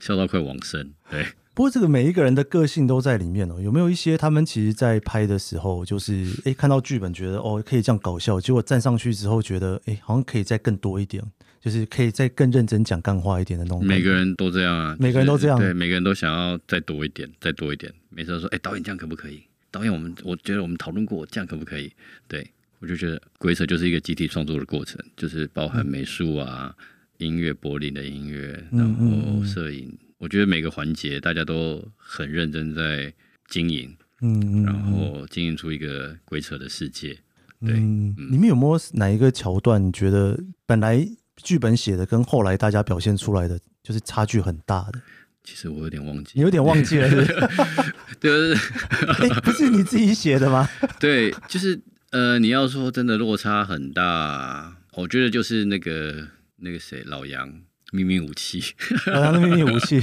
[0.00, 1.26] 笑到快往生，对。
[1.56, 11.24] 不过这个每一个人的个性都在里面哦，有没有一些他们其实，在拍的时候，就是哎看到剧本觉得哦可以这样搞笑，结果站上去之后觉得哎好像可以再更多一点，
[11.58, 13.82] 就是可以再更认真讲干话一点的那种。
[13.82, 17.90] 每个人都这样啊，每个人都这样，对，每个人都想要再多一点，再多一点。
[18.10, 19.42] 每次都说哎导演这样可不可以？
[19.70, 21.90] 导演我们我觉得我们讨论过这样可不可以？
[22.28, 22.46] 对，
[22.80, 26.74] 我就觉得鬼扯就是一个集体创作的过程，就是包含美术啊、
[27.18, 29.90] 嗯、音乐、柏林的音乐，然后摄影。
[30.18, 33.12] 我觉得每个环节大家都很认真在
[33.48, 37.18] 经营，嗯，然后经营出一个鬼扯的世界。
[37.60, 45.00] 对，嗯，里面有没有哪一个桥段你觉得本来剧本写的跟后来大家表现出来的就是差距很大的？
[45.44, 47.24] 其实我有点忘记，你有点忘记了是？
[48.18, 48.54] 对，
[49.44, 50.68] 不是你自己写的吗？
[50.98, 56.26] 对，就是呃，你要说真的落差很大，我觉得就是那个
[56.56, 57.60] 那个谁，老杨
[57.92, 58.62] 秘密武器，
[59.06, 60.00] 老杨的秘密武器，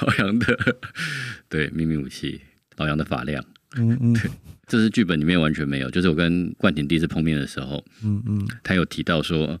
[0.00, 0.76] 老杨的
[1.48, 2.40] 对秘密武器，
[2.76, 3.44] 老杨的发量，
[3.76, 4.16] 嗯嗯，
[4.66, 9.60] 这是剧本里面完全没有，就是我跟冠廷第一次碰面的时候，嗯嗯，他有提到说，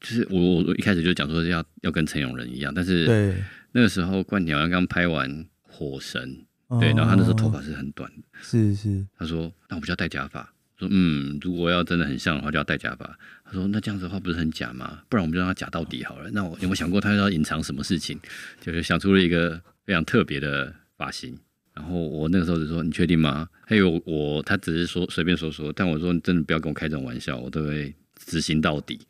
[0.00, 3.34] 就是我我一开始就讲说要要跟陈永仁一样，但是对。
[3.72, 6.22] 那个时候，冠廷好像刚拍完《火神》，
[6.68, 9.06] 哦，对，然后他那时候头发是很短的，是是。
[9.18, 15.00] 他说：“那我不就要戴假发？”说：“嗯，如果要真的很像的话，就要戴假发。”他说：“那这样子的话，不是很假吗？
[15.08, 18.18] 不然我们就让他假到底好了。”那我有没有想过他要隐藏什么事情？
[18.60, 21.38] 就是想出了一个非常特别的发型。
[21.74, 29.00] 然后我那个时候就说：“你确定吗？”还有我，他只是说随便说说，但我说：“真的不要跟我开这种玩笑，我都会执行到底。”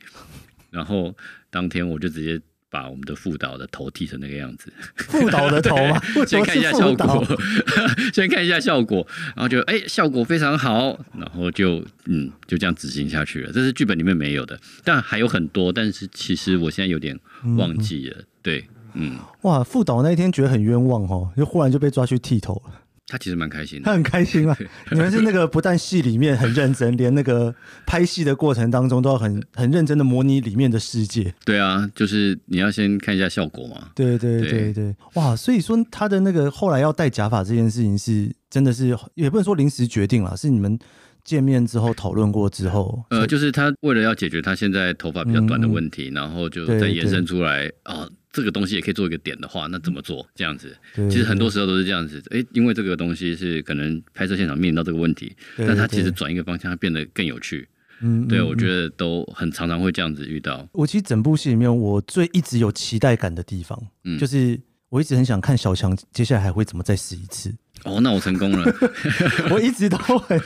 [0.71, 1.17] 然后
[1.51, 2.41] 当天我就直接。
[2.71, 6.01] 把我们的副导的头剃成那个样子， 副导的头吗？
[6.27, 7.27] 先看一下 效果，
[8.13, 13.53] 先看一下效果，然后就哎、欸，效果非常好，然后就嗯，就这样执行下去了。
[13.53, 17.19] 这是剧本里面没有的，但还有很多，但是其实我现在有点
[17.57, 18.17] 忘记了。
[18.19, 22.73] 嗯、对，嗯，哇，副导那一天觉得很冤枉哦，就忽然就被抓去剃头了。
[23.09, 24.57] 他其实蛮开心的，他很开心啊！
[24.93, 27.55] 你们是那个不但戏里面很认真， 连那个
[27.87, 31.35] 拍戏的过程当中都要很很认真的模拟里面的世界。
[31.45, 33.89] 对啊，就是你要先看一下效果嘛。
[33.95, 35.35] 对对对对，对，哇！
[35.35, 40.79] 所以说他的那个后来要戴假发这件事情是真的是也不能说临时决定了，是你们
[41.25, 43.03] 见面之后讨论过之后。
[43.09, 48.07] 呃，就是他为了要解决他现在头发比较短的问题，嗯、然后就再延伸出来啊。
[48.39, 50.25] 这个东西也可以做一个点的话，那怎么做？
[50.33, 50.77] 这样子，
[51.11, 52.23] 其实很多时候都是这样子。
[52.31, 57.69] 哎，因为这个东西是可能拍摄现场面临到这个问题，但它其实转一个方向，它变得更有趣。
[58.01, 60.69] 嗯，对，我觉得都很常常会这样子遇到。
[60.71, 67.53] 我其实整部戏里面，我最一直有期待感的地方，嗯就是我一直很想看小强接下来还会怎么再死一次。
[67.89, 68.75] 哦，那我成功了。
[69.51, 70.41] 我一直都很，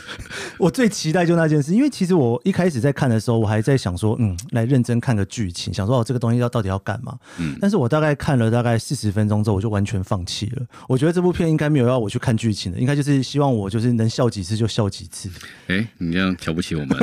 [0.59, 7.17] 我最期待就那件事，因为其实我一开始在看的时候，我还在想说，嗯，来认真看个剧情，想说哦，这个东西要到底要干嘛？
[7.39, 10.63] 嗯，但是我大概看了大概四十分钟之后，我就完全放弃了。
[10.89, 15.29] 我觉得这部片应该没有要我去看剧情的，应该就是希望我就是能笑几次就笑几次。
[15.69, 16.97] 哎、欸，你这样瞧不起我们？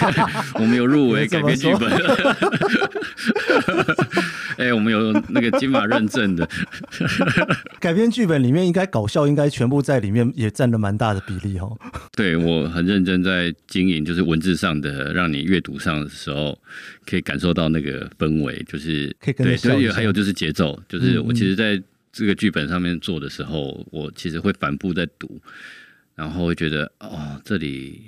[0.54, 1.90] 我们有入围改编剧本。
[4.56, 6.48] 哎、欸，我们有那个金马认证的。
[7.78, 11.76] 改编剧本里面，应该搞笑应该全部在里面也占了蛮大的比例哦。
[12.16, 16.58] 对，我很认真在经营，就是文字上的，让你阅读上的时候
[17.04, 25.38] 可以感受到那个氛围，就是可以跟对，所以还有就是节奏，就是我其实在这个剧本上面做的时候，嗯嗯我其实会反复在读，
[26.14, 28.00] 然后会觉得哦，这里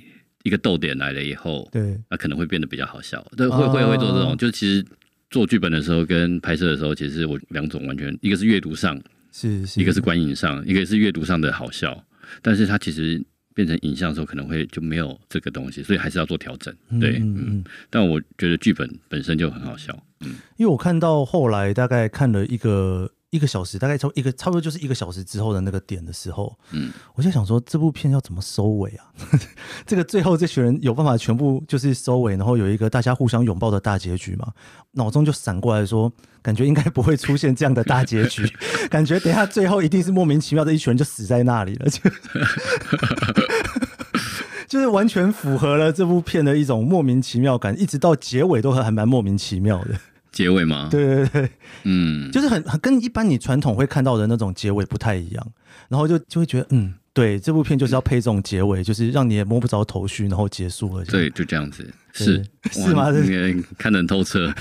[0.45, 4.83] 一个逗点来了以后，对，那可能会变得比较好笑，对，会会会做这种，就其实。
[5.31, 9.01] 做剧本的时候跟拍摄的时候，其实我两种完全，一个是阅读上，
[9.33, 12.03] 是，是，一个是观影上，一个是阅读上的好笑，
[12.41, 13.23] 但是它其实
[13.55, 16.75] 变成影像的时候，可能会就没有这个东西，所以还是要做调整。
[17.01, 23.11] 对，嗯，嗯，但我觉得剧本本身就很好笑，嗯，因为我看到后来大概看了一个。
[23.31, 29.05] 一个小时，大概差一个差不多就是一个小时之后的那个点的时候，嗯，我就想说这部片要怎么收尾啊？
[29.87, 34.53] 这个最后这群人有办法全部就是收尾，然后有一个大家互相拥抱的大结局嘛？
[34.93, 36.11] 脑中就闪过来说，
[36.41, 38.51] 感觉应该不会出现这样的大结局，
[38.89, 42.11] 感觉等一下最后一定是莫名其妙的一群人就死在那里了，就
[44.67, 49.95] 就是完全符合了这部片的一种莫名其妙感，一直到结尾都还还蛮莫名其妙的。
[50.39, 50.87] 结尾吗？
[50.89, 51.51] 对对对，
[51.83, 55.53] 嗯，就是很很跟一般你传统会看到的那种结尾不太一样，
[55.89, 61.05] 然后就就会觉得，嗯，对，这部片就是要配这种结尾，就是让你也摸不着头绪，然后结束了。
[61.07, 63.13] 对，就这样子，是是吗？
[63.13, 64.55] 是看得很透彻。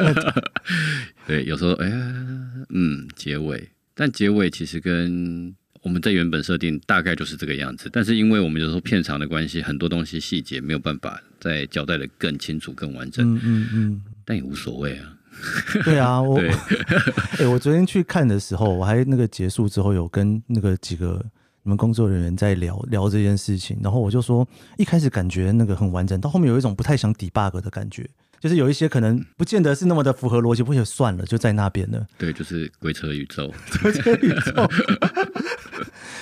[1.28, 2.14] 对，有时候，哎呀，
[2.70, 13.34] 嗯，结尾，但结尾其实跟我们在原本设定大概就是这个样子，但是因为我们有时候片长的关系，很多东西细节没有办法再交代的更清楚、更完整。
[13.34, 15.16] 嗯嗯嗯，但也无所谓啊。
[15.84, 21.24] 对啊，我 哎、欸，我昨天去看的时候，我还那个结束之后有跟那个几个
[21.62, 24.46] 你们工作人员在聊聊这件事情，然后我就说，
[24.76, 28.08] 一开始感觉那个很完整，到后面有一种不太想 debug 的感觉，
[28.40, 32.06] 就是有一些可能不见得是那么的符合逻辑，不就算了，就在那边了。
[32.16, 34.68] 对，就是鬼扯宇宙， 鬼扯宇宙。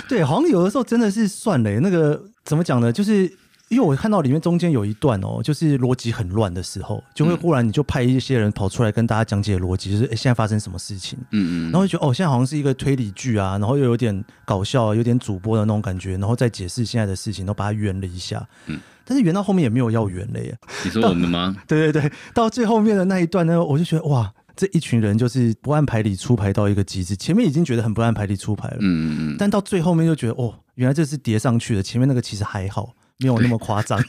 [0.09, 2.93] 对，好像有的时候真的是算了，那个怎么讲呢？
[2.93, 3.33] 就是。
[3.69, 20.57] 因为我看到里面中间有一段哦，就是逻辑很乱的时候，就会忽然你就派一些人跑出来跟大家讲解逻辑，就是诶现在发生什么事情，嗯嗯，然后就觉得哦，现在好像是一个推理剧啊，然后又有点搞笑，有点主播的那种感觉，然后再解释现在的事情，然后把它圆了一下，嗯，但是圆到后面也没有要圆了耶。
[20.85, 21.57] 你说我们吗？
[21.67, 32.93] 对对对，到最后面的那一段呢，我就觉得哇，这一群人就是不按牌理出牌到一个极致，前面已经觉得很不按牌理出牌了，嗯嗯嗯，但到最后面就觉得哦，原来这是叠上去的，前面那个其实还好。
[33.19, 34.03] 没有那么夸张。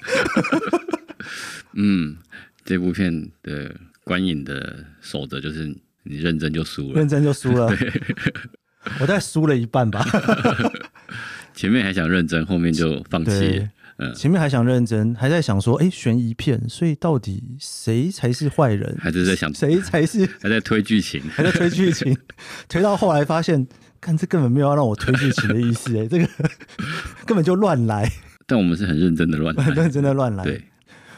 [1.73, 2.17] 嗯，
[2.65, 5.67] 这部片的观影的守则就是
[6.03, 7.67] 你认真就输了，认真就输了。
[8.99, 10.05] 我大概输了一半吧。
[11.53, 13.67] 前面还想认真，后面就放弃。
[13.99, 18.95] 嗯，前面还想认真，还在想说，哎，悬疑片，所以到底谁才是坏人？
[18.99, 20.23] 还是在想谁才是？
[20.39, 22.15] 还在推剧情，还在推剧情，
[22.69, 23.67] 推到后来发现，
[23.99, 26.29] 看这根本没有要让我推剧情的意思，哎，这个
[27.25, 28.07] 根本就乱来。
[28.47, 30.43] 但我们是很认真的乱来， 很认真的乱来。
[30.43, 30.63] 对，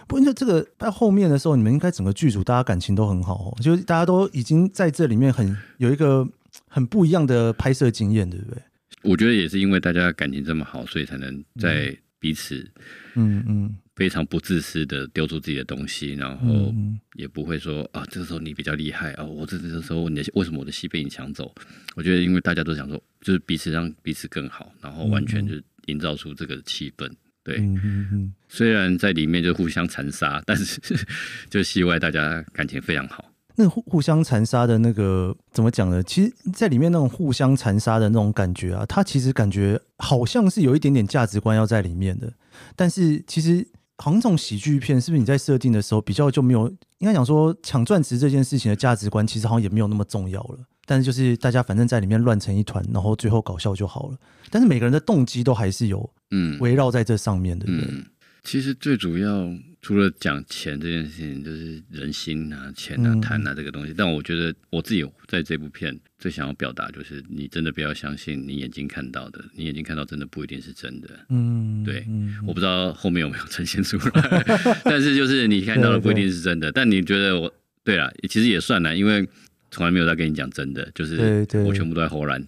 [0.07, 6.27] 不过就这个到后面的时候，你们应该整个剧组大家感情都很好哦，就是大家都已经在这里面很有一个
[6.67, 8.61] 很不一样的拍摄经验，对不对？
[9.03, 12.69] 我觉得也是因为大家感情这么好，所以才能在彼此
[13.13, 16.73] 嗯嗯非常不自私的丢出自己的东西，然后
[17.13, 21.53] 也不会说啊，这个时候你比较厉害啊，我这这个时候你的为什么我的戏被你抢走？
[21.95, 25.63] 我觉得因为大家都想说，就是彼此让彼此更好，然后完全就是。
[25.89, 27.09] 营造出这个气氛，
[27.43, 30.79] 对，嗯嗯嗯，虽然在里面就互相残杀，但是
[31.49, 33.25] 就戏外大家感情非常好。
[33.55, 36.01] 那互互相残杀的那个怎么讲呢？
[36.03, 42.31] 其实，在里面那种互相残杀的那种感觉啊，它其实感觉好像是有一点点价值观要在里面的。
[42.77, 43.67] 但是其实，
[44.01, 46.67] 好像这种喜剧片，是不是你在设定的时候比较就没有？
[46.99, 50.59] 应该讲说抢钻石这件事情的价值观，其实好像也没有那么重要了。
[50.85, 54.17] 但是就是大家反正在里面乱成一团，然后最后搞笑就好了。
[54.49, 57.65] 但是每个人的动机都还是有，嗯，围绕在这上面的。
[57.67, 58.03] 嗯，
[58.43, 63.93] 其实最主要除了讲钱这件事情，就是人心啊、钱啊、贪啊这个东西。
[63.95, 71.09] 但我觉得我自己在这部片最想要表达，就是你真的不要相信你眼睛看到的，你眼睛看到真的不一定是真的。
[71.29, 72.05] 嗯，对，
[72.47, 74.43] 我不知道后面有没有呈现出来，
[74.85, 76.71] 但是就是你看到的不一定是真的。
[76.71, 79.27] 但你觉得我对了，其实也算了，因为。
[79.71, 82.43] 从来没有在跟你讲真的，就是我全部都在唬烂，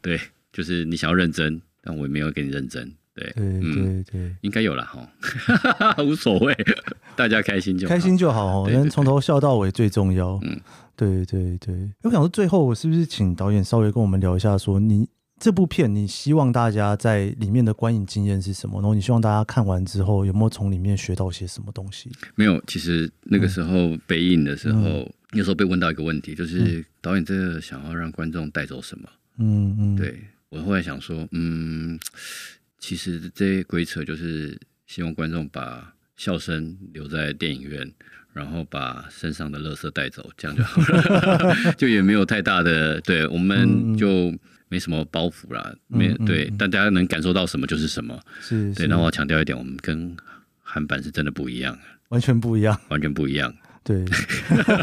[0.00, 0.20] 对，对，
[0.52, 6.56] 就是你想要认真，但我也没有给你认真，对，对对对，嗯、应该有了哈， 无所谓，
[7.16, 10.60] 大家开心就好，开心就好哦，能从头笑到尾最重要，嗯，
[10.96, 15.08] 对对对，我想说最后我是不是请导演稍微跟我们聊一下，说你。
[15.42, 18.74] 这部片，你希望大家在里面的观影经验是什么？
[18.74, 22.12] 然后你希望大家看完之后有没有从里面学到些什么东西？
[22.34, 29.08] 没有，其实那个时候北影的时候，嗯、有时候被问到一个问题，就是导演这个想要让观众带走什么？
[29.38, 31.98] 嗯嗯，对，我后来想说，嗯，
[32.80, 37.88] 其实这些鬼扯就是希望观众把笑声留在电影院，
[38.32, 44.08] 然后把身上的垃圾带走，这样就好了， 就也没有太大的，对，我们就。
[44.30, 44.38] 嗯
[44.72, 48.16] 没什么包袱啦，没、对，大家能感受到什么就是什么。
[48.40, 48.86] 是，是对。
[48.86, 50.16] 那我要强调一点，我们跟
[50.62, 51.76] 韩版是真的不一样，
[52.10, 53.52] 完全不一样，完全不一样。
[53.82, 54.04] 对，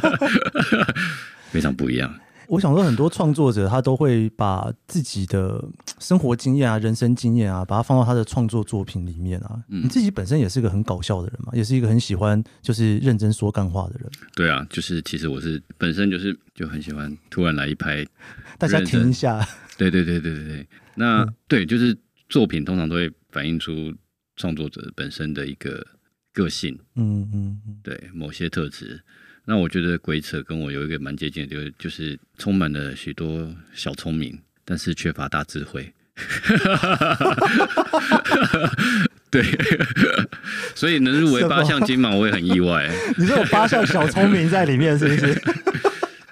[1.52, 2.14] 非常不一样。
[2.48, 5.64] 我想说，很多创作者他都会把自己的
[6.00, 9.62] 生活经验啊、人生经验啊，把它放到他的创作作品里面啊。
[9.68, 14.10] 嗯、你自己本身也是一个很搞笑的人嘛，也是一个很喜欢就是认真说干话的人。
[14.34, 18.06] 对啊，就是其实我是本身就是就很喜欢突然来一拍，
[18.58, 19.46] 大家停一下。
[19.78, 21.98] 对对对对对对，那、嗯、对就是
[22.30, 23.94] 作品通常都会反映出
[24.38, 25.86] 创作者本身的一个
[26.34, 26.80] 个性。
[26.96, 29.04] 嗯嗯，嗯对某些特质。
[29.50, 35.90] 那我觉得鬼扯跟我有一个蛮接近的，就是就是充满了许多小聪明，但是缺乏大智慧。
[39.32, 39.42] 对，
[40.76, 42.92] 所以能入围八项金马，我也很意外。
[43.18, 45.42] 你说有八项小聪明在里面，是不是？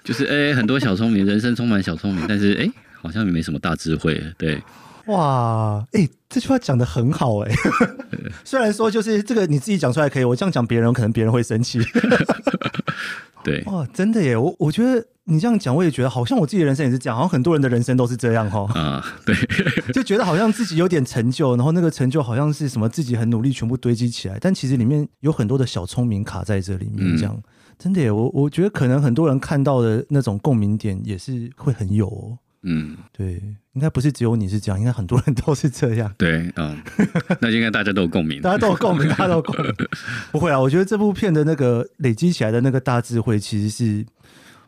[0.04, 4.22] 就是哎、欸，很多小聪明，人生充满小聪明，但是哎、欸，好像没什么大智慧。
[4.38, 4.62] 对。
[5.08, 7.56] 哇，哎、欸，这句话讲的很好、欸，哎，
[8.44, 11.80] 虽然说就是这个你自己讲出来可以，我这样讲别人可能别人会生气。
[13.44, 18.68] 对，哇，真的耶，我我觉得你这样讲，我也觉得好像我自己的人生也是这样，好像很多人的人生都是这样哈。
[18.74, 19.36] 啊，对，
[19.94, 27.44] 就觉得好像自己有点成就，然后那个成就好像是什么自己很努力全部堆积起来，但其实里面有很多的小聪明卡在这里面，这样、嗯、
[27.78, 32.38] 真的耶，我我觉得可能很多人看到的那种共鸣点也是会很有哦。
[32.64, 33.40] 嗯，对，
[33.76, 36.14] 应该不是只有你是这样，应该很多人都是这样。
[36.18, 36.82] 对，嗯，
[37.40, 39.74] 那应该大家都有共鸣，大家都有共鸣， 大家都有共鸣。
[40.32, 44.06] 不会啊，我觉得这部片的那个累积起来的那个大智慧，其实是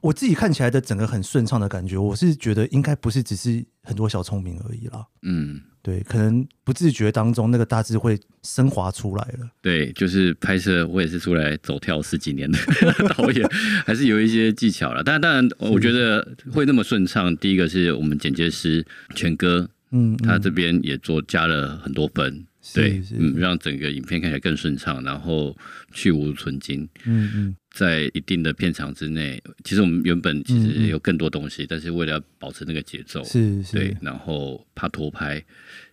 [0.01, 1.97] 我自己看起来的整个很顺畅的感觉。
[1.97, 5.05] 我是觉得应该不是只是很多小聪明而已啦。
[5.23, 5.61] 嗯。
[5.87, 9.49] 对，可能不自觉当中那个大字会升华出来了。
[9.61, 12.59] 对，就是拍摄，我也是出来走跳十几年的
[13.15, 13.49] 导演，
[13.85, 15.01] 还是有一些技巧了。
[15.01, 17.33] 但当然，我觉得会那么顺畅。
[17.37, 18.85] 第一个是我们剪接师
[19.15, 19.61] 全哥，
[19.91, 22.45] 嗯，嗯，他这边也做加了很多分。
[22.73, 25.55] 对，嗯，让整个影片看起来更顺畅，然后
[25.91, 26.87] 去无存精。
[27.05, 35.43] 嗯嗯，在一定的片场之内，其实我们原本其实有更多东西，但是为了要保持那个节奏，是是，对，然后怕拖拍，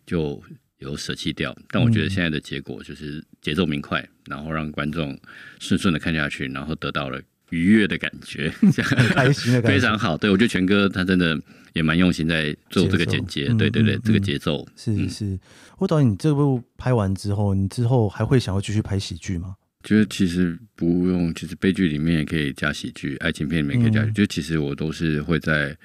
[0.06, 0.42] 就
[0.78, 1.56] 有舍弃掉。
[1.68, 5.18] 但我觉得现在的结果就是节奏明快，然后让观众
[5.58, 7.20] 顺顺的看下去，然后得到了
[7.54, 10.18] 愉悦的感觉， 很开心的感觉，非常好。
[10.18, 11.40] 对，我觉得全哥他真的
[11.72, 15.38] 也蛮用心在做这个剪接，对对对，这个节奏是是。
[15.78, 19.54] 我导演，你这部拍完之后，你之后还会想要继续拍喜剧吗？
[19.82, 24.22] 觉得其实不用，其实悲剧里面也可以加喜剧，爱情片里面也可以加喜剧。
[24.22, 25.76] 就其实我都是会在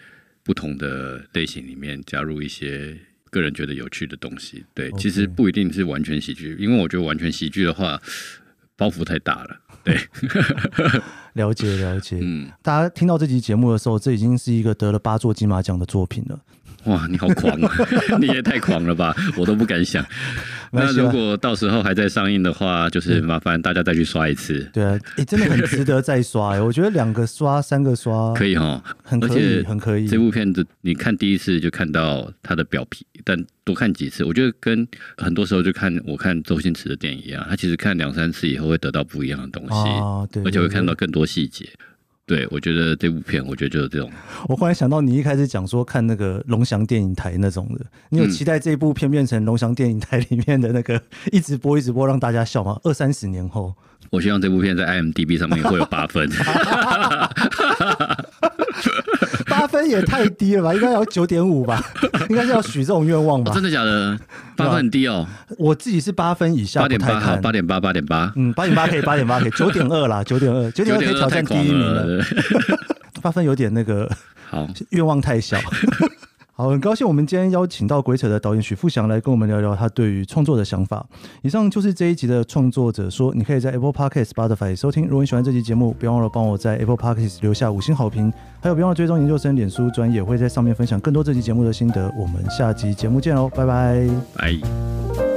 [0.43, 2.95] 不同的类型里面加入一些
[3.29, 4.63] 个人觉得有趣的东西。
[4.73, 8.01] 对，其实不一定是完全喜剧，因为我觉得完全喜剧的话
[8.77, 9.59] 包袱太大了。
[9.89, 11.01] 对，
[11.33, 12.19] 了解了解。
[12.21, 16.39] 嗯，大家听到这集节目的时候，这已经是一个得了八座金马奖的作品了。
[16.85, 17.71] 哇，你好狂啊！
[18.19, 20.05] 你也太狂了吧，我都不敢想。
[20.71, 24.59] 那如果到时候还在上映的话，就是麻烦大家再去刷一次。
[24.71, 30.07] 对啊，哎、欸，真的很值得再刷 哎，我觉得两个刷、三个刷可以哈，很可以，很可以。
[30.07, 41.67] 这部片子你看第一次就看到它的表皮，但多看几次，我觉得跟很多时候就看我看周星驰的电影一样，他其实看两三次以后会得到不一样的东西，啊、对对对，而且会看到更多细节。
[42.29, 44.07] 对，我觉得这部片，我觉得就是这种。
[44.47, 51.01] 我忽然想到，你一开始讲说看那个龙翔电影台那种的，你有期待这部片变成龙翔电影台里面的那个
[51.31, 52.79] 一直播一直播让大家笑吗？
[52.83, 53.73] 二三十年后，
[54.11, 56.29] 我希望这部片在 IMDB 上面会有八分。
[59.79, 60.73] 八分也太低了吧？
[60.73, 61.81] 应该要九点五吧？
[62.29, 63.51] 应该是要许这种愿望吧？
[63.51, 63.53] 哦？
[63.53, 64.19] 真的假的？
[64.57, 65.25] 八分很低哦。
[65.57, 68.33] 我自己是八分以下，八点八，八点八，八点八。
[68.35, 72.23] 嗯，八点八可以，八点八可以，九点二啦， 九点二，九点二可以挑战第一名了。
[73.21, 74.09] 八分有点那个，
[74.49, 75.57] 好，愿望太小。
[76.59, 81.07] 好，很高兴我们今天邀请到鬼扯的导演许富祥来跟我们聊聊他对于创作的想法。
[81.41, 85.05] 以上就是这一集的创作者说，你可以在 Apple Podcast、Spotify 收听。
[85.05, 88.29] 如果你喜欢这期节目，别忘了帮我在 Apple Podcast 留下五星好评，
[88.59, 92.13] 还有别忘了追踪研究生脸书专业，会在上面分享更多这期节目的心得。
[92.19, 95.28] 我们下集节目见喽，拜拜，拜。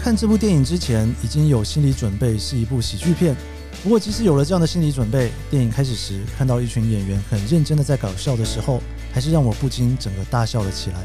[0.00, 3.36] 在看这部电影之前，已经有心理准备是一部喜剧片。
[3.82, 8.80] 不过，即使有了这样的心理准备，电影开始时看到一群演员很认真的在搞笑的时候，
[9.12, 10.96] 还是让我不禁整个大笑了起来。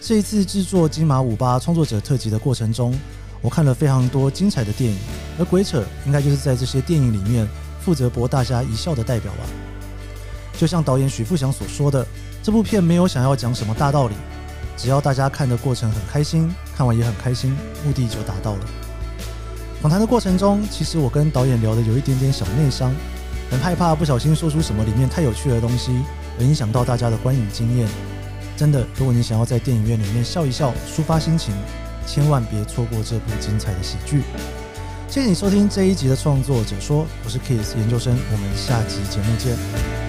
[0.00, 2.96] 这一次制作金马五八创作者特辑的过程中，
[3.42, 4.96] 我看了非常多精彩的电影，
[5.36, 7.48] 而鬼扯应该就是在这些电影里面
[7.80, 9.40] 负责博大家一笑的代表吧。
[10.56, 12.06] 就像导演许富祥所说的，
[12.44, 14.14] 这部片没有想要讲什么大道理。
[14.78, 17.54] 只要大家看的过程很开心，看完也很开心，
[17.84, 18.60] 目的就达到了。
[19.82, 22.94] 访谈的过程中，其实我跟导演聊的有一点点小内伤，
[23.50, 25.90] 很害怕不小心说出什么里面太有趣的东西，
[26.38, 27.88] 而影响到大家的观影经验。
[28.56, 31.52] 真的，如果你想要在电影院里面笑一笑，抒发心情，
[32.06, 34.22] 千万别错过这部精彩的喜剧。
[35.08, 40.07] 谢谢你收听这一集的创作者说，我是 Kiss 研究生，我们下集节目见。